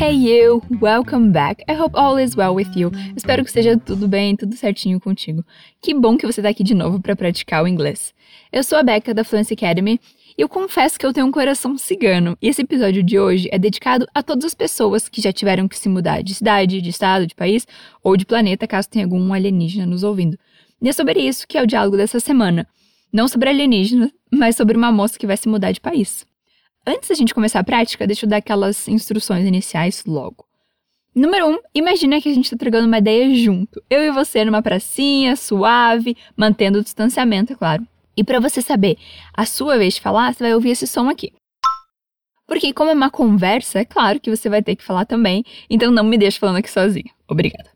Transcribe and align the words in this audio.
Hey 0.00 0.14
you, 0.14 0.62
welcome 0.80 1.30
back. 1.30 1.62
I 1.68 1.74
hope 1.74 1.94
all 1.94 2.16
is 2.16 2.34
well 2.34 2.54
with 2.54 2.74
you. 2.74 2.90
Espero 3.14 3.44
que 3.44 3.50
esteja 3.50 3.76
tudo 3.76 4.08
bem, 4.08 4.34
tudo 4.34 4.56
certinho 4.56 4.98
contigo. 4.98 5.44
Que 5.78 5.92
bom 5.92 6.16
que 6.16 6.26
você 6.26 6.40
está 6.40 6.48
aqui 6.48 6.64
de 6.64 6.74
novo 6.74 6.98
para 6.98 7.14
praticar 7.14 7.62
o 7.62 7.68
inglês. 7.68 8.14
Eu 8.50 8.64
sou 8.64 8.78
a 8.78 8.82
Becca 8.82 9.12
da 9.12 9.24
Fluency 9.24 9.52
Academy 9.52 10.00
e 10.38 10.40
eu 10.40 10.48
confesso 10.48 10.98
que 10.98 11.04
eu 11.04 11.12
tenho 11.12 11.26
um 11.26 11.30
coração 11.30 11.76
cigano. 11.76 12.34
E 12.40 12.48
esse 12.48 12.62
episódio 12.62 13.02
de 13.02 13.18
hoje 13.18 13.50
é 13.52 13.58
dedicado 13.58 14.06
a 14.14 14.22
todas 14.22 14.46
as 14.46 14.54
pessoas 14.54 15.06
que 15.06 15.20
já 15.20 15.34
tiveram 15.34 15.68
que 15.68 15.78
se 15.78 15.90
mudar 15.90 16.22
de 16.22 16.34
cidade, 16.34 16.80
de 16.80 16.88
estado, 16.88 17.26
de 17.26 17.34
país 17.34 17.66
ou 18.02 18.16
de 18.16 18.24
planeta, 18.24 18.66
caso 18.66 18.88
tenha 18.88 19.04
algum 19.04 19.34
alienígena 19.34 19.84
nos 19.84 20.02
ouvindo. 20.02 20.38
E 20.80 20.88
é 20.88 20.92
sobre 20.94 21.20
isso 21.20 21.46
que 21.46 21.58
é 21.58 21.62
o 21.62 21.66
diálogo 21.66 21.98
dessa 21.98 22.20
semana. 22.20 22.66
Não 23.12 23.28
sobre 23.28 23.50
alienígena, 23.50 24.10
mas 24.32 24.56
sobre 24.56 24.78
uma 24.78 24.90
moça 24.90 25.18
que 25.18 25.26
vai 25.26 25.36
se 25.36 25.46
mudar 25.46 25.72
de 25.72 25.80
país. 25.82 26.24
Antes 26.86 27.10
da 27.10 27.14
gente 27.14 27.34
começar 27.34 27.60
a 27.60 27.64
prática, 27.64 28.06
deixa 28.06 28.24
eu 28.24 28.30
dar 28.30 28.38
aquelas 28.38 28.88
instruções 28.88 29.46
iniciais 29.46 30.04
logo. 30.06 30.46
Número 31.14 31.46
1, 31.48 31.52
um, 31.52 31.58
imagina 31.74 32.20
que 32.20 32.28
a 32.28 32.34
gente 32.34 32.44
está 32.46 32.56
trocando 32.56 32.86
uma 32.86 32.98
ideia 32.98 33.34
junto. 33.34 33.82
Eu 33.90 34.02
e 34.02 34.10
você 34.10 34.44
numa 34.44 34.62
pracinha, 34.62 35.36
suave, 35.36 36.16
mantendo 36.36 36.78
o 36.78 36.82
distanciamento, 36.82 37.52
é 37.52 37.56
claro. 37.56 37.86
E 38.16 38.24
para 38.24 38.40
você 38.40 38.62
saber 38.62 38.96
a 39.34 39.44
sua 39.44 39.76
vez 39.76 39.94
de 39.94 40.00
falar, 40.00 40.32
você 40.32 40.44
vai 40.44 40.54
ouvir 40.54 40.70
esse 40.70 40.86
som 40.86 41.08
aqui. 41.08 41.32
Porque 42.46 42.72
como 42.72 42.90
é 42.90 42.94
uma 42.94 43.10
conversa, 43.10 43.80
é 43.80 43.84
claro 43.84 44.18
que 44.18 44.34
você 44.34 44.48
vai 44.48 44.62
ter 44.62 44.74
que 44.74 44.84
falar 44.84 45.04
também, 45.04 45.44
então 45.68 45.90
não 45.90 46.02
me 46.02 46.16
deixe 46.16 46.38
falando 46.38 46.56
aqui 46.56 46.70
sozinha. 46.70 47.10
Obrigada. 47.28 47.70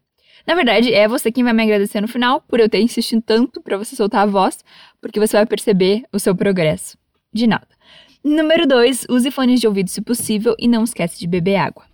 Na 0.46 0.54
verdade, 0.54 0.92
é 0.92 1.06
você 1.06 1.30
quem 1.30 1.44
vai 1.44 1.52
me 1.52 1.62
agradecer 1.62 2.00
no 2.00 2.08
final 2.08 2.40
por 2.40 2.60
eu 2.60 2.68
ter 2.68 2.80
insistido 2.80 3.22
tanto 3.22 3.60
para 3.60 3.76
você 3.76 3.96
soltar 3.96 4.22
a 4.22 4.26
voz, 4.26 4.64
porque 5.00 5.20
você 5.20 5.36
vai 5.36 5.46
perceber 5.46 6.04
o 6.12 6.18
seu 6.18 6.34
progresso. 6.34 6.96
De 7.32 7.46
nada. 7.46 7.68
Número 8.24 8.66
2, 8.66 9.04
use 9.10 9.30
fones 9.30 9.60
de 9.60 9.66
ouvido 9.66 9.90
se 9.90 10.00
possível 10.00 10.54
e 10.58 10.66
não 10.66 10.82
esquece 10.82 11.20
de 11.20 11.26
beber 11.26 11.56
água. 11.56 11.84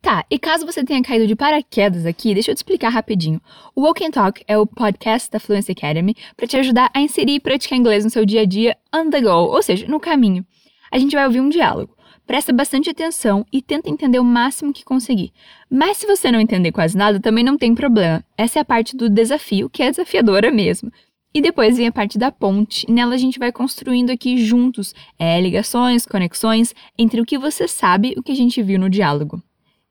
Tá, 0.00 0.24
e 0.30 0.38
caso 0.38 0.64
você 0.64 0.82
tenha 0.82 1.02
caído 1.02 1.26
de 1.26 1.36
paraquedas 1.36 2.06
aqui, 2.06 2.32
deixa 2.32 2.50
eu 2.50 2.54
te 2.54 2.58
explicar 2.58 2.88
rapidinho. 2.88 3.38
O 3.76 3.82
Walk 3.82 4.02
and 4.02 4.12
Talk 4.12 4.42
é 4.48 4.56
o 4.56 4.66
podcast 4.66 5.30
da 5.30 5.38
Fluency 5.38 5.72
Academy 5.72 6.16
para 6.34 6.46
te 6.46 6.56
ajudar 6.56 6.90
a 6.94 7.00
inserir 7.02 7.34
e 7.34 7.40
praticar 7.40 7.78
inglês 7.78 8.02
no 8.02 8.08
seu 8.08 8.24
dia 8.24 8.40
a 8.40 8.44
dia 8.46 8.78
on 8.94 9.10
the 9.10 9.20
go, 9.20 9.28
ou 9.28 9.62
seja, 9.62 9.86
no 9.86 10.00
caminho. 10.00 10.42
A 10.90 10.98
gente 10.98 11.14
vai 11.14 11.26
ouvir 11.26 11.42
um 11.42 11.50
diálogo. 11.50 11.94
Presta 12.26 12.50
bastante 12.50 12.88
atenção 12.88 13.44
e 13.52 13.60
tenta 13.60 13.90
entender 13.90 14.20
o 14.20 14.24
máximo 14.24 14.72
que 14.72 14.86
conseguir. 14.86 15.32
Mas 15.70 15.98
se 15.98 16.06
você 16.06 16.32
não 16.32 16.40
entender 16.40 16.72
quase 16.72 16.96
nada, 16.96 17.20
também 17.20 17.44
não 17.44 17.58
tem 17.58 17.74
problema. 17.74 18.24
Essa 18.38 18.58
é 18.58 18.62
a 18.62 18.64
parte 18.64 18.96
do 18.96 19.10
desafio, 19.10 19.68
que 19.68 19.82
é 19.82 19.90
desafiadora 19.90 20.50
mesmo. 20.50 20.90
E 21.34 21.42
depois 21.42 21.76
vem 21.76 21.86
a 21.86 21.92
parte 21.92 22.18
da 22.18 22.32
ponte, 22.32 22.86
e 22.88 22.92
nela 22.92 23.14
a 23.14 23.18
gente 23.18 23.38
vai 23.38 23.52
construindo 23.52 24.10
aqui 24.10 24.38
juntos 24.38 24.94
é, 25.18 25.40
ligações, 25.40 26.06
conexões 26.06 26.74
entre 26.98 27.20
o 27.20 27.26
que 27.26 27.36
você 27.36 27.68
sabe 27.68 28.14
e 28.16 28.18
o 28.18 28.22
que 28.22 28.32
a 28.32 28.36
gente 28.36 28.62
viu 28.62 28.78
no 28.78 28.88
diálogo. 28.88 29.42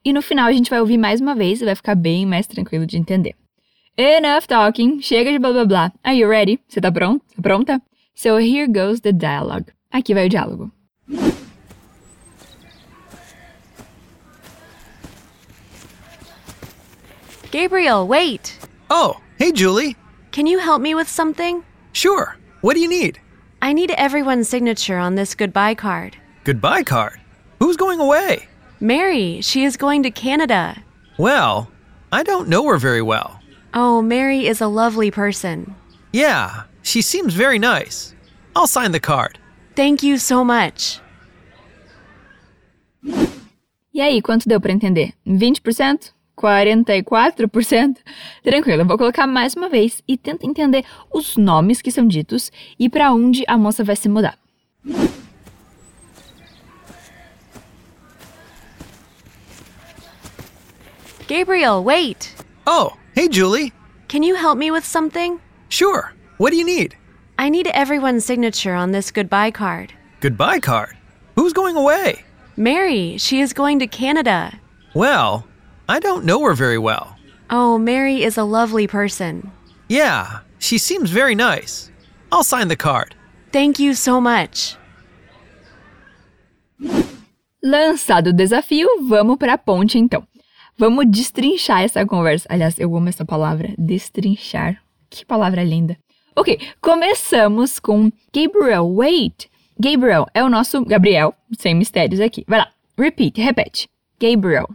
E 0.04 0.12
no 0.12 0.22
final 0.22 0.48
a 0.48 0.54
gente 0.54 0.70
vai 0.70 0.80
ouvir 0.80 0.98
mais 0.98 1.22
uma 1.22 1.36
vez 1.36 1.62
e 1.62 1.66
vai 1.66 1.76
ficar 1.76 1.94
bem 1.94 2.26
mais 2.26 2.48
tranquilo 2.48 2.86
de 2.86 2.98
entender. 2.98 3.36
Enough 3.96 4.48
talking, 4.48 5.02
chega 5.02 5.32
de 5.32 5.40
blá 5.40 5.52
blá 5.52 5.66
blá. 5.66 5.94
Are 6.04 6.18
you 6.18 6.30
ready? 6.30 6.60
Você 6.68 6.82
tá 6.82 6.92
pronto? 6.92 7.24
Tá 7.36 7.42
pronta? 7.42 7.82
So 8.16 8.40
here 8.40 8.68
goes 8.68 9.00
the 9.02 9.12
dialogue. 9.12 9.66
Aqui 9.92 10.14
vai 10.14 10.26
o 10.26 10.30
diálogo. 10.30 10.72
Gabriel, 17.52 18.08
wait! 18.08 18.60
Oh, 18.90 19.16
hey 19.40 19.52
Julie. 19.54 19.96
Can 20.38 20.46
you 20.46 20.60
help 20.60 20.84
me 20.84 20.94
with 20.94 21.10
something? 21.10 21.64
Sure. 21.94 22.38
What 22.62 22.76
do 22.76 22.80
you 22.80 22.88
need? 22.88 23.20
I 23.60 23.74
need 23.74 23.90
everyone's 23.98 24.48
signature 24.48 25.00
on 25.00 25.16
this 25.16 25.34
goodbye 25.34 25.74
card. 25.74 26.16
Goodbye 26.44 26.84
card? 26.84 27.20
Who's 27.58 27.76
going 27.76 28.00
away? 28.00 28.48
Mary, 28.80 29.42
she 29.42 29.64
is 29.64 29.78
going 29.78 30.04
to 30.04 30.12
Canada. 30.12 30.84
Well, 31.18 31.72
I 32.12 32.22
don't 32.22 32.50
know 32.50 32.68
her 32.68 32.78
very 32.78 33.02
well. 33.02 33.42
Oh, 33.74 34.04
Mary 34.04 34.46
is 34.46 34.62
a 34.62 34.68
lovely 34.68 35.10
person. 35.10 35.74
Yeah, 36.14 36.66
she 36.84 37.02
seems 37.02 37.34
very 37.34 37.58
nice. 37.58 38.14
I'll 38.56 38.68
sign 38.68 38.92
the 38.92 39.00
card. 39.00 39.40
Thank 39.76 40.04
you 40.04 40.20
so 40.20 40.44
much. 40.44 41.02
E 43.92 44.02
aí, 44.02 44.22
quanto 44.22 44.48
deu 44.48 44.62
para 44.62 44.72
entender? 44.72 45.14
20%? 45.26 46.12
44%? 46.38 47.98
Tranquilo, 48.44 48.82
eu 48.82 48.86
vou 48.86 48.98
colocar 48.98 49.26
mais 49.26 49.56
uma 49.56 49.68
vez 49.68 50.04
e 50.08 50.16
tenta 50.16 50.46
entender 50.46 50.86
os 51.12 51.36
nomes 51.36 51.82
que 51.82 51.92
são 51.92 52.08
ditos 52.08 52.52
e 52.80 52.88
para 52.88 53.12
onde 53.12 53.44
a 53.48 53.58
moça 53.58 53.84
vai 53.84 53.96
se 53.96 54.08
mudar. 54.08 54.38
Gabriel, 61.28 61.84
wait! 61.84 62.34
Oh, 62.66 62.94
hey 63.16 63.28
Julie. 63.28 63.74
Can 64.08 64.24
you 64.24 64.36
help 64.36 64.58
me 64.58 64.72
with 64.72 64.86
something? 64.86 65.40
Sure. 65.70 66.14
What 66.38 66.52
do 66.52 66.58
you 66.58 66.64
need? 66.64 66.96
I 67.38 67.50
need 67.50 67.68
everyone's 67.68 68.24
signature 68.24 68.74
on 68.74 68.92
this 68.92 69.12
goodbye 69.12 69.52
card. 69.52 69.94
Goodbye 70.22 70.60
card? 70.60 70.96
Who's 71.36 71.52
going 71.54 71.76
away? 71.76 72.24
Mary, 72.56 73.18
she 73.18 73.42
is 73.42 73.54
going 73.54 73.80
to 73.80 73.88
Canada. 73.88 74.60
Well, 74.96 75.46
I 75.90 76.00
don't 76.00 76.26
know 76.26 76.44
her 76.44 76.54
very 76.54 76.78
well. 76.78 77.16
Oh, 77.50 77.78
Mary 77.78 78.24
is 78.24 78.38
a 78.38 78.44
lovely 78.44 78.88
person. 78.88 79.52
Yeah, 79.88 80.42
she 80.60 80.78
seems 80.78 81.10
very 81.12 81.34
nice. 81.34 81.90
I'll 82.32 82.44
sign 82.44 82.68
the 82.68 82.76
card. 82.76 83.16
Thank 83.54 83.80
you 83.80 83.94
so 83.96 84.20
much. 84.20 84.78
Lançado 87.64 88.28
o 88.28 88.34
desafio, 88.34 88.88
vamos 89.08 89.38
para 89.38 89.54
a 89.54 89.58
ponte 89.58 89.98
então. 89.98 90.28
Vamos 90.78 91.06
destrinchar 91.10 91.84
essa 91.84 92.06
conversa. 92.06 92.46
Aliás, 92.50 92.78
eu 92.78 92.96
amo 92.96 93.10
essa 93.10 93.26
palavra, 93.26 93.74
destrinchar. 93.78 94.82
Que 95.10 95.26
palavra 95.26 95.64
linda. 95.64 95.98
Ok, 96.36 96.60
começamos 96.82 97.80
com 97.80 98.12
Gabriel. 98.34 98.94
Wait. 98.94 99.50
Gabriel 99.80 100.28
é 100.34 100.44
o 100.44 100.50
nosso 100.50 100.84
Gabriel, 100.84 101.34
sem 101.58 101.74
mistérios 101.74 102.20
aqui. 102.20 102.44
Vai 102.48 102.60
lá. 102.60 102.68
Repeat, 102.98 103.40
repete. 103.42 103.88
Gabriel. 104.20 104.68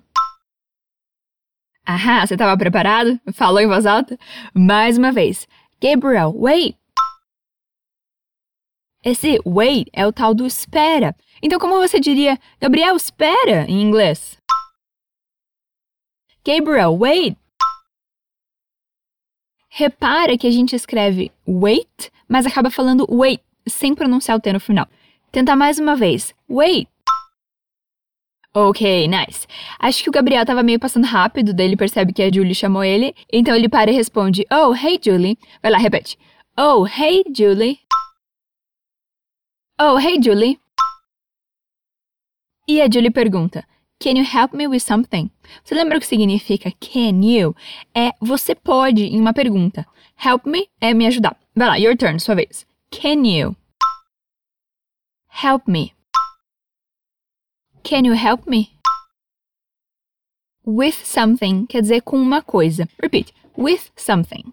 Ahá, 1.84 2.24
você 2.24 2.34
estava 2.34 2.56
preparado? 2.56 3.20
Falou 3.32 3.60
em 3.60 3.66
voz 3.66 3.86
alta? 3.86 4.16
Mais 4.54 4.96
uma 4.96 5.10
vez. 5.10 5.48
Gabriel, 5.80 6.32
wait. 6.36 6.76
Esse 9.04 9.40
wait 9.44 9.88
é 9.92 10.06
o 10.06 10.12
tal 10.12 10.32
do 10.32 10.46
espera. 10.46 11.12
Então, 11.42 11.58
como 11.58 11.80
você 11.80 11.98
diria, 11.98 12.38
Gabriel, 12.60 12.94
espera 12.94 13.66
em 13.68 13.82
inglês? 13.82 14.38
Gabriel, 16.46 16.96
wait. 16.96 17.36
Repara 19.68 20.38
que 20.38 20.46
a 20.46 20.52
gente 20.52 20.76
escreve 20.76 21.32
wait, 21.48 22.12
mas 22.28 22.46
acaba 22.46 22.70
falando 22.70 23.06
wait, 23.10 23.42
sem 23.66 23.92
pronunciar 23.92 24.36
o 24.36 24.40
T 24.40 24.52
no 24.52 24.60
final. 24.60 24.86
Tenta 25.32 25.56
mais 25.56 25.80
uma 25.80 25.96
vez. 25.96 26.32
Wait. 26.48 26.91
Ok, 28.54 29.08
nice. 29.08 29.46
Acho 29.78 30.02
que 30.02 30.10
o 30.10 30.12
Gabriel 30.12 30.44
tava 30.44 30.62
meio 30.62 30.78
passando 30.78 31.06
rápido, 31.06 31.54
daí 31.54 31.66
ele 31.66 31.76
percebe 31.76 32.12
que 32.12 32.22
a 32.22 32.30
Julie 32.30 32.54
chamou 32.54 32.84
ele, 32.84 33.14
então 33.32 33.54
ele 33.54 33.66
para 33.68 33.90
e 33.90 33.94
responde: 33.94 34.46
Oh, 34.50 34.74
hey 34.74 35.00
Julie. 35.02 35.38
Vai 35.62 35.72
lá, 35.72 35.78
repete. 35.78 36.18
Oh, 36.58 36.86
hey 36.86 37.24
Julie. 37.34 37.80
Oh, 39.80 39.98
hey 39.98 40.20
Julie. 40.22 40.60
E 42.68 42.82
a 42.82 42.88
Julie 42.92 43.10
pergunta: 43.10 43.64
Can 43.98 44.18
you 44.18 44.24
help 44.24 44.52
me 44.52 44.66
with 44.66 44.80
something? 44.80 45.30
Você 45.64 45.74
lembra 45.74 45.96
o 45.96 46.00
que 46.00 46.06
significa 46.06 46.70
can 46.72 47.24
you? 47.24 47.56
É 47.94 48.10
você 48.20 48.54
pode 48.54 49.04
em 49.04 49.18
uma 49.18 49.32
pergunta. 49.32 49.86
Help 50.22 50.44
me 50.44 50.68
é 50.78 50.92
me 50.92 51.06
ajudar. 51.06 51.38
Vai 51.56 51.68
lá, 51.68 51.76
your 51.76 51.96
turn, 51.96 52.20
sua 52.20 52.34
vez. 52.34 52.66
Can 52.90 53.26
you? 53.26 53.56
Help 55.42 55.66
me. 55.66 55.94
Can 57.84 58.04
you 58.04 58.14
help 58.14 58.46
me? 58.46 58.70
With 60.64 60.94
something 61.04 61.66
quer 61.66 61.82
dizer 61.82 62.02
com 62.02 62.16
uma 62.16 62.40
coisa. 62.40 62.88
Repeat. 63.02 63.34
With 63.58 63.90
something. 63.96 64.52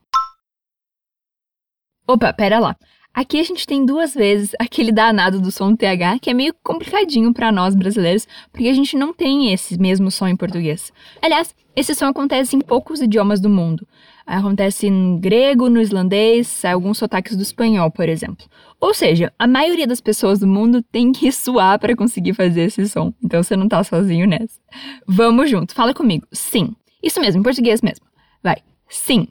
Opa, 2.08 2.34
pera 2.34 2.60
lá. 2.60 2.76
Aqui 3.14 3.40
a 3.40 3.44
gente 3.44 3.68
tem 3.68 3.86
duas 3.86 4.16
vezes 4.16 4.56
aquele 4.60 4.92
danado 4.92 5.40
do 5.40 5.52
som 5.52 5.76
TH, 5.76 6.20
que 6.20 6.32
é 6.32 6.34
meio 6.34 6.56
complicadinho 6.64 7.32
para 7.32 7.52
nós 7.52 7.76
brasileiros, 7.76 8.28
porque 8.52 8.68
a 8.68 8.74
gente 8.74 8.98
não 8.98 9.14
tem 9.14 9.54
esse 9.54 9.80
mesmo 9.80 10.10
som 10.10 10.28
em 10.28 10.36
português. 10.36 10.92
Aliás, 11.22 11.54
esse 11.76 11.94
som 11.94 12.08
acontece 12.08 12.56
em 12.56 12.62
poucos 12.62 13.00
idiomas 13.00 13.40
do 13.40 13.50
mundo. 13.50 13.88
Acontece 14.32 14.92
no 14.92 15.18
grego, 15.18 15.70
no 15.70 15.82
islandês, 15.82 16.64
alguns 16.64 17.00
sotaques 17.00 17.36
do 17.36 17.42
espanhol, 17.42 17.90
por 17.90 18.08
exemplo. 18.08 18.46
Ou 18.80 18.94
seja, 18.94 19.34
a 19.40 19.48
maioria 19.48 19.88
das 19.88 20.00
pessoas 20.00 20.38
do 20.38 20.46
mundo 20.46 20.84
tem 20.84 21.12
que 21.12 21.32
suar 21.34 21.80
para 21.80 21.96
conseguir 21.96 22.36
fazer 22.36 22.62
esse 22.62 22.88
som. 22.88 23.12
Então 23.24 23.42
você 23.42 23.56
não 23.56 23.68
tá 23.68 23.84
sozinho 23.84 24.28
nessa. 24.28 24.60
Vamos 25.08 25.50
junto, 25.50 25.74
fala 25.74 25.96
comigo. 25.96 26.28
Sim. 26.32 26.76
Isso 27.02 27.20
mesmo, 27.20 27.40
em 27.40 27.44
português 27.44 27.82
mesmo. 27.82 28.06
Vai. 28.44 28.58
Sim. 28.88 29.28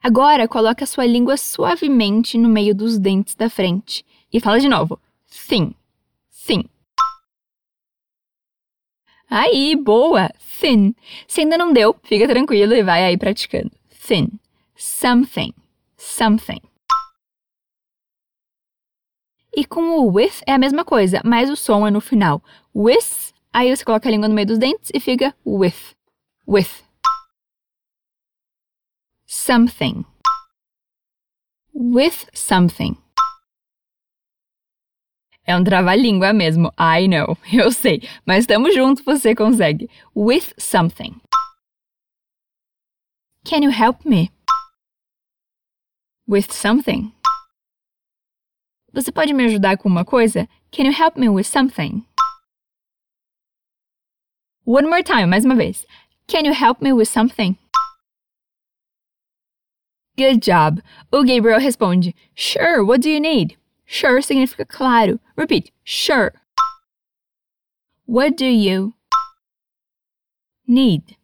Agora 0.00 0.46
coloque 0.46 0.84
a 0.84 0.86
sua 0.86 1.04
língua 1.04 1.36
suavemente 1.36 2.38
no 2.38 2.48
meio 2.48 2.72
dos 2.72 3.00
dentes 3.00 3.34
da 3.34 3.50
frente 3.50 4.04
e 4.32 4.38
fala 4.38 4.60
de 4.60 4.68
novo. 4.68 4.96
Sim. 5.26 5.74
Sim. 6.30 6.62
Aí, 9.28 9.76
boa! 9.76 10.30
Thin. 10.60 10.94
Se 11.26 11.40
ainda 11.40 11.58
não 11.58 11.72
deu, 11.72 11.94
fica 12.02 12.26
tranquilo 12.26 12.74
e 12.74 12.82
vai 12.82 13.04
aí 13.04 13.16
praticando. 13.16 13.70
Thin. 14.06 14.28
Something. 14.76 15.52
Something. 15.96 16.60
E 19.56 19.64
com 19.64 19.98
o 19.98 20.12
with 20.12 20.42
é 20.46 20.52
a 20.52 20.58
mesma 20.58 20.84
coisa, 20.84 21.22
mas 21.24 21.48
o 21.48 21.56
som 21.56 21.86
é 21.86 21.90
no 21.90 22.00
final. 22.00 22.42
With, 22.74 23.32
aí 23.50 23.74
você 23.74 23.82
coloca 23.82 24.06
a 24.06 24.12
língua 24.12 24.28
no 24.28 24.34
meio 24.34 24.46
dos 24.46 24.58
dentes 24.58 24.90
e 24.92 25.00
fica 25.00 25.34
with. 25.46 25.96
With. 26.46 26.84
Something. 29.26 30.04
With 31.72 32.26
something. 32.34 32.98
É 35.46 35.56
um 35.56 35.62
trava-língua 35.62 36.32
mesmo, 36.32 36.72
I 36.76 37.06
know, 37.06 37.38
eu 37.52 37.70
sei, 37.70 38.02
mas 38.26 38.40
estamos 38.40 38.74
juntos, 38.74 39.04
você 39.04 39.32
consegue. 39.32 39.88
With 40.14 40.52
something. 40.58 41.14
Can 43.44 43.62
you 43.62 43.70
help 43.70 44.04
me? 44.04 44.32
With 46.28 46.50
something. 46.50 47.12
Você 48.92 49.12
pode 49.12 49.32
me 49.32 49.44
ajudar 49.44 49.76
com 49.76 49.88
uma 49.88 50.04
coisa? 50.04 50.48
Can 50.72 50.84
you 50.86 50.92
help 50.92 51.16
me 51.16 51.28
with 51.28 51.44
something? 51.44 52.04
One 54.64 54.88
more 54.88 55.04
time, 55.04 55.26
mais 55.26 55.44
uma 55.44 55.54
vez. 55.54 55.86
Can 56.26 56.44
you 56.44 56.52
help 56.52 56.82
me 56.82 56.92
with 56.92 57.06
something? 57.06 57.56
Good 60.18 60.40
job. 60.40 60.82
O 61.12 61.22
Gabriel 61.22 61.60
responde: 61.60 62.16
Sure, 62.34 62.82
what 62.82 63.00
do 63.00 63.08
you 63.08 63.20
need? 63.20 63.56
Sure 63.86 64.20
significa 64.22 64.64
claro. 64.64 65.20
Repeat. 65.36 65.72
Sure. 65.84 66.32
What 68.06 68.36
do 68.36 68.44
you 68.44 68.94
need? 70.66 71.16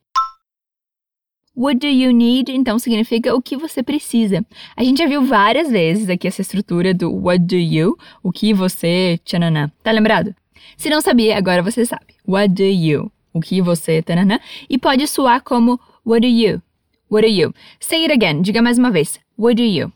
What 1.55 1.81
do 1.81 1.87
you 1.87 2.13
need? 2.13 2.51
Então 2.51 2.79
significa 2.79 3.35
o 3.35 3.43
que 3.43 3.57
você 3.57 3.83
precisa. 3.83 4.45
A 4.75 4.83
gente 4.83 4.99
já 4.99 5.07
viu 5.07 5.23
várias 5.23 5.71
vezes 5.71 6.09
aqui 6.09 6.27
essa 6.27 6.41
estrutura 6.41 6.95
do 6.95 7.13
what 7.13 7.45
do 7.45 7.57
you, 7.57 7.97
o 8.23 8.33
que 8.33 8.55
você, 8.55 9.21
tchananã. 9.25 9.71
Tá 9.83 9.91
lembrado? 9.91 10.35
Se 10.77 10.89
não 10.89 11.01
sabia, 11.01 11.37
agora 11.37 11.63
você 11.63 11.85
sabe. 11.85 12.15
What 12.27 12.55
do 12.55 12.63
you? 12.63 13.13
O 13.35 13.41
que 13.41 13.61
você, 13.61 14.03
tananã. 14.03 14.39
E 14.69 14.79
pode 14.79 15.07
soar 15.07 15.43
como 15.43 15.79
what 16.07 16.21
do 16.21 16.27
you? 16.27 16.63
What 17.11 17.27
do 17.27 17.33
you? 17.33 17.53
Say 17.79 18.05
it 18.05 18.13
again. 18.13 18.41
Diga 18.43 18.63
mais 18.63 18.79
uma 18.79 18.91
vez. 18.91 19.21
What 19.37 19.57
do 19.57 19.63
you 19.63 19.93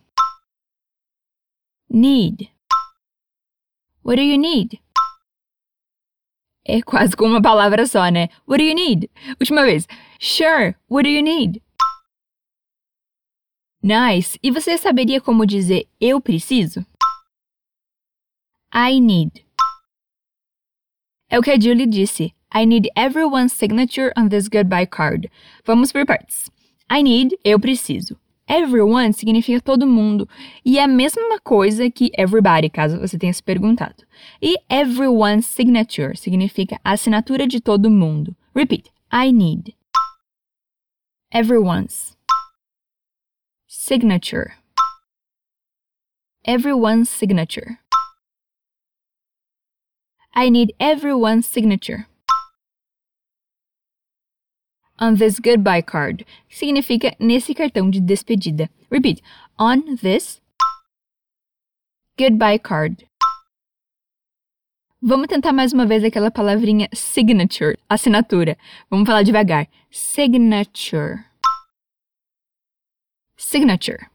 need? 1.88 2.50
What 4.06 4.18
do 4.18 4.22
you 4.22 4.38
need? 4.38 4.80
É 6.64 6.80
quase 6.80 7.16
com 7.16 7.24
uma 7.24 7.42
palavra 7.42 7.86
só, 7.86 8.08
né? 8.08 8.28
What 8.46 8.62
do 8.62 8.68
you 8.68 8.72
need? 8.72 9.10
Última 9.40 9.64
vez. 9.64 9.88
Sure, 10.20 10.76
what 10.88 11.02
do 11.02 11.08
you 11.08 11.22
need? 11.24 11.60
Nice. 13.82 14.38
E 14.44 14.52
você 14.52 14.78
saberia 14.78 15.20
como 15.20 15.44
dizer 15.44 15.88
eu 16.00 16.20
preciso? 16.20 16.86
I 18.72 19.00
need. 19.00 19.44
É 21.28 21.36
o 21.36 21.42
que 21.42 21.50
a 21.50 21.58
Julie 21.58 21.86
disse. 21.86 22.32
I 22.54 22.64
need 22.64 22.88
everyone's 22.94 23.52
signature 23.52 24.12
on 24.16 24.28
this 24.28 24.46
goodbye 24.46 24.86
card. 24.86 25.28
Vamos 25.64 25.90
por 25.90 26.06
partes. 26.06 26.48
I 26.88 27.02
need, 27.02 27.36
eu 27.44 27.58
preciso. 27.58 28.16
Everyone 28.48 29.12
significa 29.12 29.60
todo 29.60 29.88
mundo 29.88 30.28
e 30.64 30.78
é 30.78 30.84
a 30.84 30.88
mesma 30.88 31.40
coisa 31.40 31.90
que 31.90 32.12
everybody, 32.16 32.70
caso 32.70 32.98
você 32.98 33.18
tenha 33.18 33.32
se 33.32 33.42
perguntado. 33.42 34.04
E 34.40 34.56
everyone's 34.68 35.46
signature 35.46 36.16
significa 36.16 36.80
a 36.84 36.92
assinatura 36.92 37.48
de 37.48 37.60
todo 37.60 37.90
mundo. 37.90 38.36
Repeat. 38.54 38.92
I 39.12 39.32
need. 39.32 39.74
Everyone's. 41.32 42.16
Signature. 43.66 44.54
Everyone's 46.44 47.08
signature. 47.08 47.80
I 50.32 50.50
need 50.50 50.72
everyone's 50.78 51.46
signature 51.46 52.06
on 54.98 55.16
this 55.16 55.38
goodbye 55.38 55.82
card, 55.82 56.24
significa 56.48 57.14
nesse 57.18 57.54
cartão 57.54 57.90
de 57.90 58.00
despedida. 58.00 58.68
Repeat. 58.90 59.22
On 59.58 59.96
this 59.96 60.40
goodbye 62.18 62.58
card. 62.58 63.06
Vamos 65.02 65.28
tentar 65.28 65.52
mais 65.52 65.72
uma 65.72 65.86
vez 65.86 66.02
aquela 66.02 66.30
palavrinha 66.30 66.88
signature, 66.92 67.78
assinatura. 67.88 68.56
Vamos 68.90 69.06
falar 69.06 69.22
devagar. 69.22 69.68
Signature. 69.90 71.26
Signature. 73.36 74.08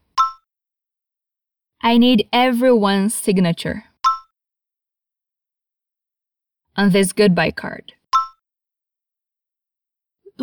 I 1.82 1.98
need 1.98 2.28
everyone's 2.32 3.14
signature 3.14 3.84
on 6.76 6.90
this 6.90 7.12
goodbye 7.12 7.52
card 7.52 7.94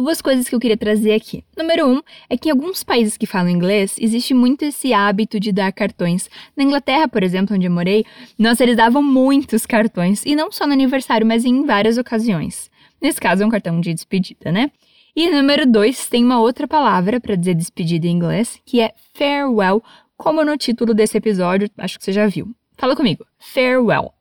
duas 0.02 0.22
coisas 0.22 0.48
que 0.48 0.56
eu 0.56 0.60
queria 0.60 0.78
trazer 0.78 1.14
aqui. 1.14 1.44
Número 1.58 1.88
um 1.88 2.02
é 2.30 2.38
que 2.38 2.50
em 2.50 2.52
alguns 2.52 2.84
países 2.84 3.18
que 3.18 3.26
falam 3.26 3.50
inglês 3.50 3.98
existe 4.00 4.34
muito 4.34 4.64
esse 4.64 4.94
hábito 4.94 5.40
de 5.40 5.52
dar 5.52 5.72
cartões. 5.72 6.30
Na 6.56 6.64
Inglaterra, 6.64 7.08
por 7.08 7.24
exemplo, 7.24 7.56
onde 7.56 7.68
eu 7.68 7.72
morei, 7.72 8.06
nossa, 8.38 8.64
eles 8.64 8.78
davam 8.78 9.02
muitos 9.04 9.66
cartões, 9.66 10.26
e 10.26 10.36
não 10.36 10.52
só 10.52 10.66
no 10.66 10.74
aniversário, 10.74 11.26
mas 11.26 11.46
em 11.46 11.66
várias 11.66 11.98
ocasiões. 11.98 12.70
Nesse 13.02 13.20
caso, 13.20 13.44
é 13.44 13.46
um 13.46 13.50
cartão 13.50 13.80
de 13.80 13.94
despedida, 13.94 14.52
né? 14.52 14.72
E 15.16 15.30
número 15.30 15.66
dois, 15.66 16.08
tem 16.08 16.24
uma 16.24 16.40
outra 16.40 16.68
palavra 16.68 17.20
para 17.20 17.36
dizer 17.36 17.56
despedida 17.56 18.08
em 18.08 18.12
inglês, 18.12 18.60
que 18.66 18.80
é 18.80 18.94
farewell, 19.14 19.84
como 20.16 20.44
no 20.44 20.58
título 20.58 20.94
desse 20.94 21.18
episódio, 21.18 21.70
acho 21.78 21.98
que 21.98 22.06
você 22.06 22.12
já 22.12 22.28
viu. 22.28 22.54
Fala 22.78 22.96
comigo. 22.96 23.26
Farewell. 23.40 24.14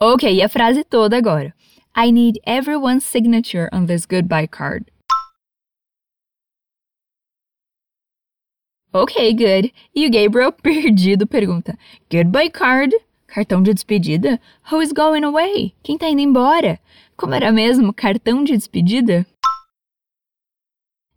Ok, 0.00 0.40
a 0.42 0.48
frase 0.48 0.84
toda 0.84 1.16
agora. 1.16 1.52
I 1.98 2.12
need 2.12 2.38
everyone's 2.46 3.04
signature 3.04 3.68
on 3.72 3.86
this 3.86 4.06
goodbye 4.06 4.46
card. 4.46 4.92
Ok, 8.94 9.34
good. 9.34 9.72
E 9.92 10.06
o 10.06 10.10
Gabriel, 10.10 10.52
perdido, 10.62 11.26
pergunta: 11.26 11.76
Goodbye 12.08 12.50
card? 12.50 12.94
Cartão 13.26 13.64
de 13.64 13.74
despedida? 13.74 14.40
Who 14.70 14.80
is 14.80 14.92
going 14.92 15.24
away? 15.24 15.74
Quem 15.82 15.98
tá 15.98 16.08
indo 16.08 16.20
embora? 16.20 16.78
Como 17.16 17.34
era 17.34 17.50
mesmo? 17.50 17.92
Cartão 17.92 18.44
de 18.44 18.56
despedida? 18.56 19.26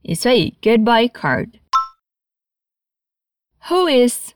Isso 0.03 0.27
aí, 0.27 0.51
goodbye 0.63 1.09
card. 1.09 1.61
Who 3.69 3.87
is 3.87 4.33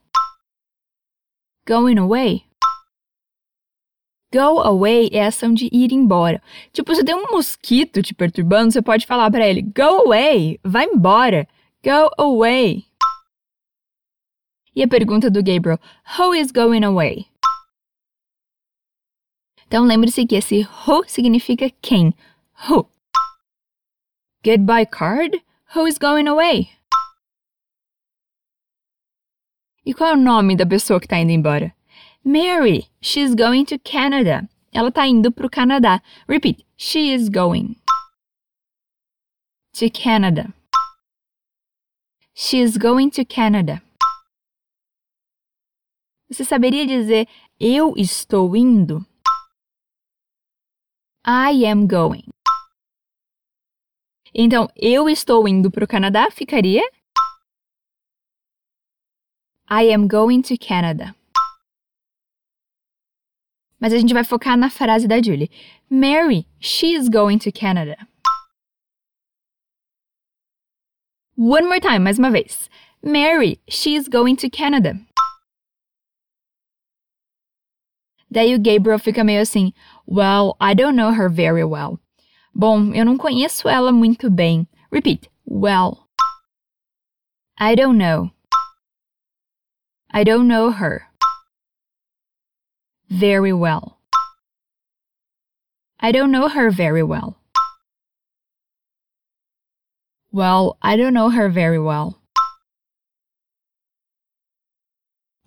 going 1.68 1.98
away? 1.98 2.46
Go 4.36 4.60
away 4.60 5.10
é 5.14 5.24
a 5.24 5.28
ação 5.28 5.54
de 5.54 5.70
ir 5.72 5.94
embora. 5.94 6.44
Tipo, 6.74 6.94
se 6.94 7.06
tem 7.06 7.16
um 7.16 7.32
mosquito 7.32 8.04
te 8.04 8.14
perturbando, 8.14 8.74
você 8.74 8.82
pode 8.82 9.06
falar 9.06 9.32
para 9.32 9.48
ele: 9.48 9.62
Go 9.62 10.08
away, 10.08 10.60
vai 10.62 10.84
embora. 10.84 11.48
Go 11.82 12.12
away. 12.18 12.86
E 14.76 14.84
a 14.84 14.88
pergunta 14.90 15.30
do 15.32 15.42
Gabriel: 15.42 15.80
Who 16.20 16.36
is 16.36 16.52
going 16.52 16.84
away? 16.84 17.28
Então 19.66 19.86
lembre-se 19.86 20.26
que 20.26 20.36
esse 20.36 20.68
who 20.86 21.08
significa 21.08 21.70
quem. 21.82 22.14
Who. 22.70 22.90
Goodbye 24.44 24.86
card? 24.86 25.42
Who 25.74 25.88
is 25.88 25.98
going 25.98 26.28
away? 26.28 26.70
E 29.86 29.94
qual 29.94 30.10
é 30.10 30.14
o 30.14 30.18
nome 30.18 30.58
da 30.58 30.66
pessoa 30.66 31.00
que 31.00 31.06
está 31.06 31.18
indo 31.20 31.32
embora? 31.32 31.75
Mary, 32.28 32.90
she's 33.02 33.36
going 33.36 33.66
to 33.68 33.78
Canada. 33.78 34.50
Ela 34.74 34.92
tá 34.92 35.08
indo 35.08 35.32
pro 35.32 35.48
Canadá. 35.48 36.02
Repeat. 36.28 36.66
She 36.76 37.14
is 37.14 37.30
going 37.30 37.76
to 39.74 39.92
Canada. 39.92 40.52
She 42.34 42.60
is 42.60 42.78
going 42.78 43.12
to 43.12 43.24
Canada. 43.24 43.80
Você 46.28 46.44
saberia 46.44 46.88
dizer 46.88 47.28
eu 47.60 47.94
estou 47.96 48.56
indo? 48.56 49.06
I 51.24 51.64
am 51.64 51.86
going. 51.86 52.28
Então, 54.34 54.68
eu 54.76 55.08
estou 55.08 55.48
indo 55.48 55.70
para 55.70 55.86
o 55.86 55.88
Canadá 55.88 56.32
ficaria 56.32 56.82
I 59.70 59.94
am 59.94 60.08
going 60.08 60.42
to 60.42 60.58
Canada. 60.58 61.16
Mas 63.80 63.94
a 63.94 63.98
gente 63.98 64.14
vai 64.14 64.24
focar 64.24 64.58
na 64.58 64.70
frase 64.70 65.08
da 65.08 65.22
Julie. 65.22 65.50
Mary, 65.90 66.48
she 66.60 66.94
is 66.94 67.10
going 67.10 67.38
to 67.40 67.52
Canada. 67.52 67.98
One 71.38 71.68
more 71.68 71.82
time, 71.82 72.00
mais 72.00 72.18
uma 72.18 72.32
vez. 72.32 72.70
Mary, 73.04 73.60
she 73.68 73.96
is 73.96 74.08
going 74.08 74.36
to 74.38 74.50
Canada. 74.50 75.00
Daí 78.32 78.56
o 78.56 78.60
Gabriel 78.60 79.00
fica 79.00 79.24
meio 79.24 79.42
assim: 79.42 79.74
Well, 80.08 80.56
I 80.60 80.74
don't 80.74 80.96
know 80.96 81.12
her 81.12 81.30
very 81.30 81.64
well. 81.64 82.00
Bom, 82.54 82.94
eu 82.94 83.06
não 83.06 83.18
conheço 83.18 83.68
ela 83.68 83.92
muito 83.92 84.30
bem. 84.30 84.68
Repeat. 84.92 85.30
Well. 85.46 86.08
I 87.60 87.76
don't 87.76 87.98
know. 87.98 88.32
I 90.14 90.24
don't 90.24 90.48
know 90.48 90.72
her. 90.72 91.04
Very 93.10 93.54
well. 93.54 93.98
I 96.00 96.12
don't 96.12 96.32
know 96.32 96.48
her 96.50 96.70
very 96.72 97.04
well. 97.04 97.38
Well, 100.32 100.78
I 100.82 100.98
don't 100.98 101.14
know 101.14 101.30
her 101.30 101.50
very 101.50 101.80
well. 101.80 102.20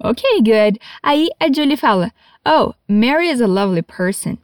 Ok, 0.02 0.22
good. 0.42 0.78
Aí 1.04 1.28
a 1.40 1.50
Julie 1.50 1.76
fala: 1.76 2.12
Oh, 2.46 2.74
Mary 2.88 3.28
is 3.28 3.40
a 3.40 3.48
lovely 3.48 3.82
person. 3.82 4.38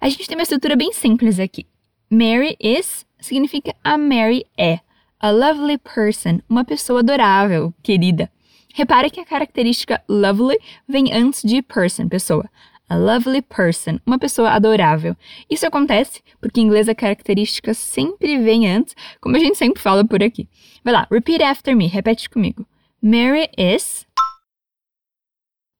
A 0.00 0.08
gente 0.08 0.28
tem 0.28 0.36
uma 0.36 0.42
estrutura 0.42 0.76
bem 0.76 0.92
simples 0.92 1.40
aqui. 1.40 1.66
Mary 2.10 2.56
is 2.60 3.04
significa 3.20 3.74
a 3.84 3.96
Mary 3.98 4.44
é. 4.56 4.80
A 5.20 5.32
lovely 5.32 5.78
person, 5.78 6.40
uma 6.48 6.64
pessoa 6.64 7.00
adorável, 7.00 7.74
querida. 7.82 8.30
Repare 8.74 9.10
que 9.10 9.20
a 9.20 9.24
característica 9.24 10.02
lovely 10.08 10.58
vem 10.86 11.12
antes 11.12 11.42
de 11.42 11.62
person, 11.62 12.08
pessoa. 12.08 12.48
A 12.88 12.96
lovely 12.96 13.42
person, 13.42 13.98
uma 14.06 14.18
pessoa 14.18 14.50
adorável. 14.50 15.14
Isso 15.50 15.66
acontece 15.66 16.22
porque 16.40 16.60
em 16.60 16.64
inglês 16.64 16.88
a 16.88 16.94
característica 16.94 17.74
sempre 17.74 18.38
vem 18.38 18.70
antes, 18.70 18.94
como 19.20 19.36
a 19.36 19.38
gente 19.38 19.58
sempre 19.58 19.82
fala 19.82 20.06
por 20.06 20.22
aqui. 20.22 20.48
Vai 20.82 20.94
lá, 20.94 21.06
repeat 21.10 21.42
after 21.42 21.76
me, 21.76 21.86
repete 21.86 22.30
comigo. 22.30 22.66
Mary 23.02 23.48
is 23.58 24.06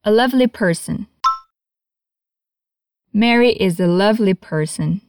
a 0.04 0.11
lovely 0.11 0.47
person. 0.47 1.07
Mary 3.12 3.57
is 3.59 3.80
a 3.80 3.87
lovely 3.87 4.35
person. 4.35 5.00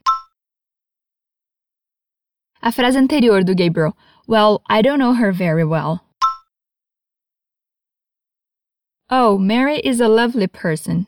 A 2.61 2.71
frase 2.71 2.97
anterior 2.97 3.43
do 3.43 3.53
Gabriel. 3.53 3.95
Well, 4.27 4.61
I 4.69 4.81
don't 4.81 4.99
know 4.99 5.13
her 5.13 5.31
very 5.31 5.63
well. 5.63 6.08
Oh, 9.11 9.39
Mary 9.39 9.79
is 9.79 9.99
a 9.99 10.07
lovely 10.07 10.47
person. 10.47 11.07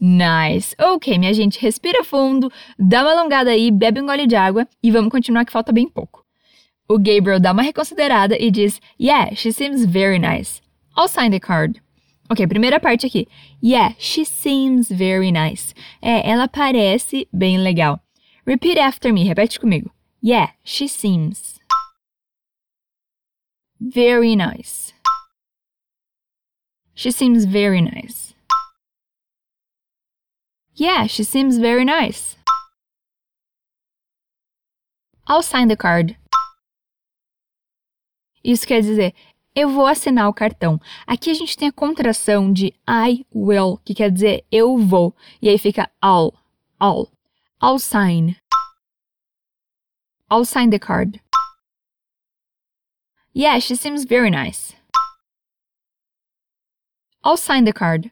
Nice. 0.00 0.76
Ok, 0.78 1.18
minha 1.18 1.34
gente, 1.34 1.58
respira 1.58 2.04
fundo, 2.04 2.52
dá 2.78 3.02
uma 3.02 3.10
alongada 3.10 3.50
aí, 3.50 3.72
bebe 3.72 4.00
um 4.00 4.06
gole 4.06 4.28
de 4.28 4.36
água 4.36 4.68
e 4.80 4.92
vamos 4.92 5.10
continuar 5.10 5.44
que 5.44 5.50
falta 5.50 5.72
bem 5.72 5.88
pouco. 5.88 6.24
O 6.88 6.96
Gabriel 6.96 7.40
dá 7.40 7.50
uma 7.50 7.62
reconsiderada 7.62 8.36
e 8.38 8.52
diz: 8.52 8.80
Yeah, 9.00 9.34
she 9.34 9.52
seems 9.52 9.84
very 9.84 10.20
nice. 10.20 10.62
I'll 10.96 11.08
sign 11.08 11.32
the 11.32 11.40
card. 11.40 11.82
Ok, 12.30 12.46
primeira 12.46 12.78
parte 12.78 13.04
aqui. 13.04 13.26
Yeah, 13.60 13.94
she 13.98 14.24
seems 14.24 14.88
very 14.88 15.32
nice. 15.32 15.74
É, 16.00 16.30
ela 16.30 16.46
parece 16.46 17.26
bem 17.32 17.58
legal. 17.58 18.00
Repeat 18.46 18.78
after 18.78 19.12
me, 19.12 19.24
repete 19.24 19.58
comigo. 19.58 19.90
Yeah, 20.22 20.52
she 20.62 20.86
seems. 20.86 21.57
Very 23.80 24.34
nice. 24.34 24.92
She 26.94 27.12
seems 27.12 27.44
very 27.44 27.80
nice. 27.80 28.34
Yeah, 30.74 31.06
she 31.06 31.22
seems 31.22 31.58
very 31.58 31.84
nice. 31.84 32.36
I'll 35.26 35.42
sign 35.42 35.68
the 35.68 35.76
card. 35.76 36.16
Isso 38.44 38.66
quer 38.66 38.80
dizer, 38.80 39.14
eu 39.54 39.68
vou 39.68 39.86
assinar 39.86 40.28
o 40.28 40.32
cartão. 40.32 40.80
Aqui 41.06 41.30
a 41.30 41.34
gente 41.34 41.56
tem 41.56 41.68
a 41.68 41.72
contração 41.72 42.52
de 42.52 42.74
I 42.88 43.26
will, 43.34 43.78
que 43.84 43.94
quer 43.94 44.10
dizer 44.10 44.44
eu 44.50 44.78
vou. 44.78 45.14
E 45.42 45.48
aí 45.48 45.58
fica 45.58 45.90
I'll, 46.02 46.34
I'll. 46.80 47.08
I'll 47.62 47.78
sign. 47.78 48.36
I'll 50.30 50.44
sign 50.44 50.70
the 50.70 50.78
card. 50.78 51.20
Yeah, 53.38 53.60
she 53.60 53.76
seems 53.76 54.04
very 54.04 54.30
nice. 54.30 54.74
I'll 57.22 57.36
sign 57.36 57.66
the 57.66 57.72
card. 57.72 58.10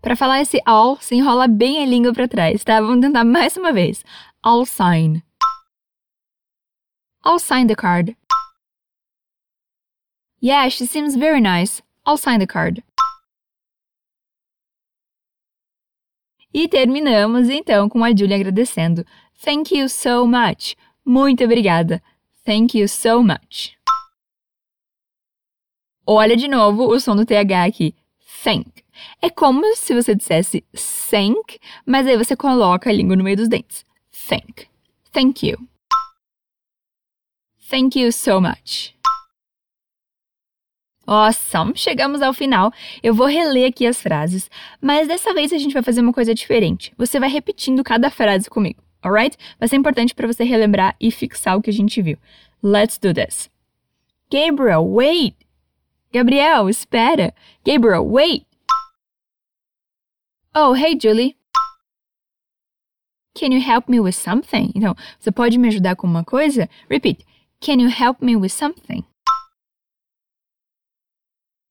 Para 0.00 0.14
falar 0.14 0.40
esse 0.40 0.60
all, 0.64 0.98
se 1.00 1.16
enrola 1.16 1.48
bem 1.48 1.82
a 1.82 1.84
língua 1.84 2.12
para 2.14 2.28
trás, 2.28 2.62
tá? 2.62 2.80
Vamos 2.80 3.00
tentar 3.00 3.24
mais 3.24 3.56
uma 3.56 3.72
vez. 3.72 4.04
I'll 4.44 4.64
sign. 4.64 5.24
I'll 7.24 7.40
sign 7.40 7.66
the 7.66 7.74
card. 7.74 8.16
Yeah, 10.40 10.68
she 10.68 10.86
seems 10.86 11.16
very 11.16 11.40
nice. 11.40 11.82
I'll 12.06 12.18
sign 12.18 12.38
the 12.38 12.46
card. 12.46 12.84
E 16.54 16.68
terminamos 16.68 17.48
então 17.50 17.88
com 17.88 18.04
a 18.04 18.14
Julia 18.14 18.36
agradecendo. 18.36 19.04
Thank 19.44 19.76
you 19.76 19.88
so 19.88 20.24
much. 20.24 20.76
Muito 21.04 21.42
obrigada. 21.42 22.00
Thank 22.48 22.78
you 22.78 22.88
so 22.88 23.22
much. 23.22 23.76
Olha 26.06 26.34
de 26.34 26.48
novo 26.48 26.84
o 26.84 26.98
som 26.98 27.14
do 27.14 27.26
TH 27.26 27.66
aqui. 27.66 27.94
Thank. 28.42 28.82
É 29.20 29.28
como 29.28 29.76
se 29.76 29.94
você 29.94 30.14
dissesse 30.14 30.64
thank, 31.10 31.58
mas 31.84 32.06
aí 32.06 32.16
você 32.16 32.34
coloca 32.34 32.88
a 32.88 32.92
língua 32.92 33.16
no 33.16 33.22
meio 33.22 33.36
dos 33.36 33.50
dentes. 33.50 33.84
Thank. 34.30 34.66
Thank 35.12 35.46
you. 35.46 35.58
Thank 37.68 38.00
you 38.00 38.10
so 38.10 38.40
much. 38.40 38.94
Awesome! 41.06 41.74
Chegamos 41.76 42.22
ao 42.22 42.32
final. 42.32 42.72
Eu 43.02 43.12
vou 43.12 43.26
reler 43.26 43.68
aqui 43.68 43.86
as 43.86 44.00
frases, 44.00 44.50
mas 44.80 45.06
dessa 45.06 45.34
vez 45.34 45.52
a 45.52 45.58
gente 45.58 45.74
vai 45.74 45.82
fazer 45.82 46.00
uma 46.00 46.14
coisa 46.14 46.34
diferente. 46.34 46.94
Você 46.96 47.20
vai 47.20 47.28
repetindo 47.28 47.84
cada 47.84 48.10
frase 48.10 48.48
comigo, 48.48 48.82
alright? 49.04 49.36
Vai 49.58 49.68
ser 49.68 49.76
importante 49.76 50.14
para 50.14 50.26
você 50.26 50.44
relembrar 50.44 50.96
e 51.00 51.10
fixar 51.10 51.56
o 51.56 51.62
que 51.62 51.70
a 51.70 51.72
gente 51.72 52.00
viu. 52.02 52.18
Let's 52.62 52.98
do 52.98 53.12
this. 53.14 53.50
Gabriel, 54.30 54.84
wait! 54.86 55.36
Gabriel, 56.12 56.68
espera! 56.68 57.34
Gabriel, 57.64 58.06
wait! 58.06 58.46
Oh, 60.54 60.74
hey, 60.74 60.98
Julie. 61.00 61.36
Can 63.34 63.52
you 63.52 63.60
help 63.60 63.88
me 63.88 64.00
with 64.00 64.14
something? 64.14 64.72
Então, 64.74 64.96
você 65.18 65.30
pode 65.30 65.56
me 65.58 65.68
ajudar 65.68 65.94
com 65.94 66.06
uma 66.06 66.24
coisa? 66.24 66.68
Repeat. 66.90 67.24
Can 67.60 67.80
you 67.80 67.88
help 67.88 68.20
me 68.20 68.34
with 68.34 68.50
something? 68.50 69.04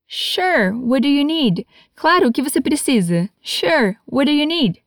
Sure, 0.07 0.71
what 0.71 1.01
do 1.01 1.09
you 1.09 1.25
need? 1.25 1.67
Claro, 1.95 2.29
o 2.29 2.31
que 2.31 2.41
você 2.41 2.61
precisa? 2.61 3.29
Sure, 3.41 3.97
what 4.05 4.25
do 4.25 4.31
you 4.31 4.45
need? 4.45 4.81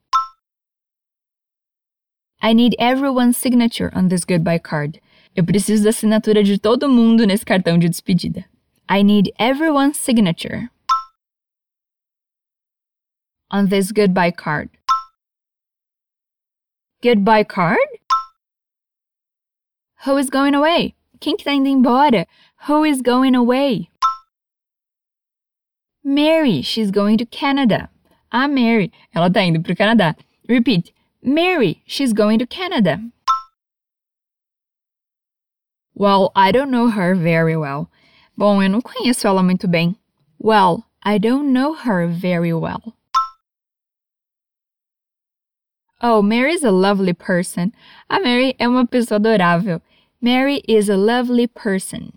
I 2.43 2.55
need 2.55 2.75
everyone's 2.79 3.37
signature 3.37 3.91
on 3.95 4.09
this 4.09 4.25
goodbye 4.25 4.59
card. 4.59 4.99
Eu 5.37 5.45
preciso 5.45 5.85
da 5.85 5.91
assinatura 5.91 6.43
de 6.43 6.59
todo 6.59 6.89
mundo 6.89 7.27
nesse 7.27 7.45
cartão 7.45 7.79
de 7.79 7.89
despedida. 7.89 8.45
I 8.89 9.03
need 9.03 9.33
everyone's 9.39 9.99
signature 9.99 10.71
on 13.51 13.69
this 13.69 13.93
goodbye 13.93 14.33
card. 14.33 14.71
Goodbye 17.03 17.45
card? 17.45 17.79
Who 20.07 20.17
is 20.17 20.31
going 20.31 20.55
away? 20.55 20.95
Quem 21.21 21.37
que 21.37 21.45
tá 21.45 21.53
indo 21.53 21.69
embora? 21.69 22.27
Who 22.67 22.87
is 22.87 23.03
going 23.03 23.37
away? 23.37 23.91
Mary, 26.03 26.63
she's 26.63 26.91
going 26.91 27.19
to 27.19 27.27
Canada. 27.27 27.91
Ah, 28.33 28.49
Mary, 28.49 28.91
ela 29.15 29.31
tá 29.31 29.43
indo 29.43 29.61
pro 29.63 29.77
Canadá. 29.77 30.17
Repeat. 30.49 30.95
Mary, 31.23 31.83
she's 31.87 32.13
going 32.13 32.39
to 32.39 32.47
Canada. 32.47 33.11
Well, 35.95 36.33
I 36.35 36.51
don't 36.51 36.71
know 36.71 36.89
her 36.89 37.15
very 37.15 37.57
well. 37.57 37.91
Bom, 38.39 38.63
eu 38.63 38.71
não 38.71 38.81
conheço 38.81 39.27
ela 39.27 39.43
muito 39.43 39.69
bem. 39.69 39.97
Well, 40.39 40.87
I 41.03 41.19
don't 41.19 41.53
know 41.53 41.75
her 41.75 42.07
very 42.07 42.55
well. 42.55 42.95
Oh, 46.01 46.23
Mary 46.23 46.55
is 46.55 46.65
a 46.65 46.71
lovely 46.71 47.13
person. 47.13 47.75
A 48.09 48.19
Mary 48.19 48.55
é 48.59 48.67
uma 48.67 48.87
pessoa 48.87 49.21
adorável. 49.21 49.83
Mary 50.23 50.63
is 50.67 50.89
a 50.89 50.97
lovely 50.97 51.47
person. 51.47 52.15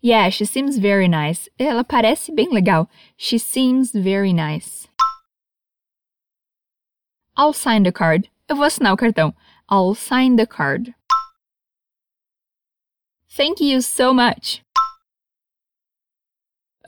Yeah, 0.00 0.30
she 0.30 0.44
seems 0.44 0.78
very 0.78 1.06
nice. 1.06 1.48
Ela 1.60 1.84
parece 1.84 2.34
bem 2.34 2.48
legal. 2.50 2.88
She 3.16 3.38
seems 3.38 3.92
very 3.92 4.32
nice. 4.32 4.88
I'll 7.38 7.52
sign 7.54 7.84
the 7.84 7.92
card. 7.92 8.28
Eu 8.48 8.56
vou 8.56 8.64
assinar 8.64 8.92
o 8.92 8.96
cartão. 8.96 9.32
I'll 9.70 9.94
sign 9.94 10.36
the 10.36 10.46
card. 10.46 10.94
Thank 13.36 13.60
you 13.62 13.80
so 13.80 14.12
much. 14.12 14.62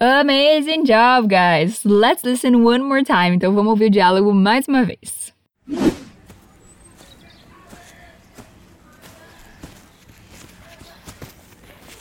Amazing 0.01 0.85
job, 0.87 1.29
guys! 1.29 1.85
Let's 1.85 2.25
listen 2.25 2.65
one 2.65 2.83
more 2.83 3.05
time. 3.05 3.37
Então 3.37 3.55
vamos 3.55 3.71
ouvir 3.71 3.87
o 3.87 3.91
diálogo 3.91 4.35
mais 4.35 4.67
uma 4.67 4.83
vez. 4.85 5.33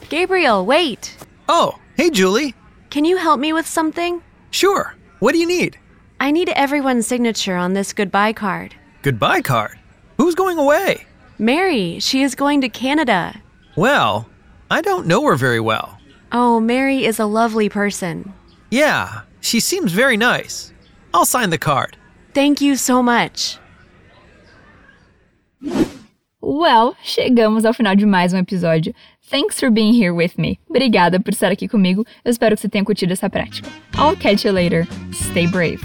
Gabriel, 0.10 0.66
wait. 0.66 1.16
Oh, 1.48 1.76
Hey, 2.00 2.10
Julie. 2.10 2.56
Can 2.90 3.04
you 3.04 3.18
help 3.18 3.42
me 3.42 3.52
with 3.52 3.68
something? 3.68 4.22
Sure. 4.52 4.96
What 5.20 5.34
do 5.34 5.38
you 5.38 5.46
need? 5.46 5.78
I 6.20 6.32
need 6.32 6.50
everyone's 6.50 7.08
signature 7.08 7.56
on 7.56 7.74
this 7.74 7.94
goodbye 7.94 8.34
card. 8.34 8.76
Goodbye 9.04 9.42
card. 9.42 9.80
Who's 10.18 10.36
going 10.36 10.58
away? 10.58 11.06
Mary, 11.38 12.00
she 12.00 12.22
is 12.22 12.36
going 12.36 12.60
to 12.62 12.70
Canada. 12.70 13.42
Well, 13.78 14.28
I 14.70 14.82
don't 14.82 15.08
know 15.08 15.26
her 15.26 15.36
very 15.38 15.62
well. 15.62 15.98
Oh, 16.32 16.60
Mary 16.60 17.06
is 17.06 17.20
a 17.20 17.26
lovely 17.26 17.70
person. 17.70 18.34
Yeah, 18.70 19.22
she 19.40 19.62
seems 19.62 19.94
very 19.94 20.18
nice. 20.18 20.74
I'll 21.14 21.26
sign 21.26 21.50
the 21.50 21.58
card. 21.58 21.96
Thank 22.34 22.60
you 22.60 22.76
so 22.76 23.02
much. 23.02 23.58
Well, 26.42 26.96
chegamos 27.04 27.66
ao 27.66 27.74
final 27.74 27.96
de 27.96 28.06
mais 28.06 28.34
um 28.34 28.38
episódio. 28.38 28.94
Thanks 29.30 29.60
for 29.60 29.70
being 29.70 29.94
here 29.94 30.14
with 30.14 30.38
me. 30.38 30.60
Obrigada 30.70 31.20
por 31.24 31.32
estar 31.32 31.52
aqui 31.52 31.68
comigo. 31.68 32.06
Eu 32.26 32.32
espero 32.32 32.56
que 32.56 32.62
você 32.62 32.70
tenha 32.70 32.84
curtido 32.84 33.14
essa 33.14 33.30
prática. 33.30 33.70
I'll 33.96 34.16
catch 34.18 34.44
you 34.46 34.52
later. 34.52 34.86
Stay 35.12 35.48
brave. 35.48 35.80